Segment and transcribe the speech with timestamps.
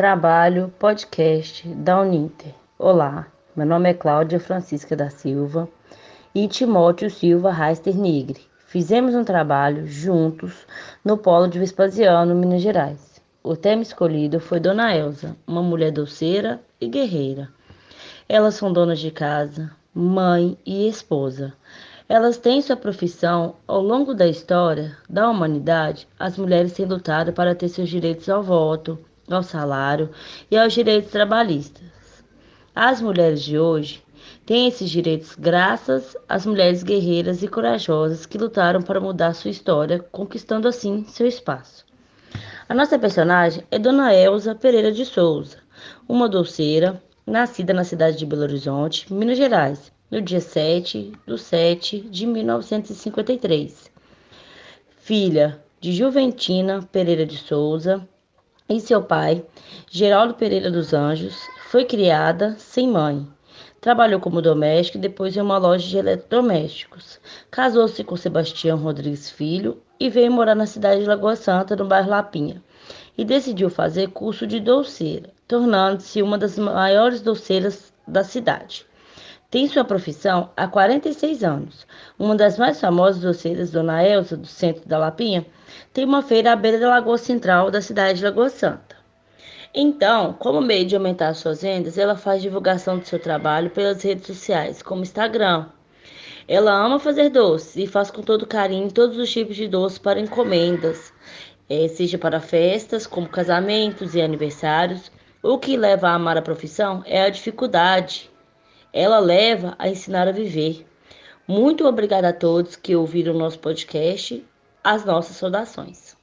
[0.00, 2.54] Trabalho Podcast da Uninter.
[2.78, 5.68] Olá, meu nome é Cláudia Francisca da Silva
[6.34, 8.40] e Timóteo Silva Reister Nigre.
[8.66, 10.66] Fizemos um trabalho juntos
[11.04, 13.20] no Polo de Vespasiano, Minas Gerais.
[13.42, 17.50] O tema escolhido foi Dona Elza, uma mulher doceira e guerreira.
[18.26, 21.52] Elas são donas de casa, mãe e esposa.
[22.08, 26.08] Elas têm sua profissão ao longo da história da humanidade.
[26.18, 28.98] As mulheres têm lutado para ter seus direitos ao voto,
[29.34, 30.10] ao salário
[30.50, 31.88] e aos direitos trabalhistas.
[32.74, 34.02] As mulheres de hoje
[34.46, 39.98] têm esses direitos graças às mulheres guerreiras e corajosas que lutaram para mudar sua história,
[40.10, 41.84] conquistando assim seu espaço.
[42.68, 45.58] A nossa personagem é Dona Elza Pereira de Souza,
[46.08, 52.00] uma doceira nascida na cidade de Belo Horizonte, Minas Gerais, no dia 7 de 7
[52.00, 53.90] de 1953.
[54.98, 58.06] Filha de Juventina Pereira de Souza
[58.70, 59.44] e seu pai,
[59.90, 61.36] Geraldo Pereira dos Anjos,
[61.70, 63.26] foi criada sem mãe.
[63.80, 67.18] Trabalhou como doméstica e depois em uma loja de eletrodomésticos.
[67.50, 72.10] Casou-se com Sebastião Rodrigues Filho e veio morar na cidade de Lagoa Santa, no bairro
[72.10, 72.62] Lapinha.
[73.18, 78.86] E decidiu fazer curso de doceira, tornando-se uma das maiores doceiras da cidade.
[79.50, 81.84] Tem sua profissão há 46 anos.
[82.16, 85.44] Uma das mais famosas doceiras, Dona Elza, do centro da Lapinha,
[85.92, 88.96] tem uma feira à beira da Lagoa Central da cidade de Lagoa Santa.
[89.74, 94.28] Então, como meio de aumentar suas vendas, ela faz divulgação do seu trabalho pelas redes
[94.28, 95.66] sociais, como Instagram.
[96.46, 100.20] Ela ama fazer doces e faz com todo carinho todos os tipos de doces para
[100.20, 101.12] encomendas,
[101.68, 105.10] é, seja para festas, como casamentos e aniversários.
[105.42, 108.29] O que leva a amar a profissão é a dificuldade
[108.92, 110.86] ela leva a ensinar a viver.
[111.46, 114.44] Muito obrigada a todos que ouviram o nosso podcast.
[114.82, 116.19] As nossas saudações.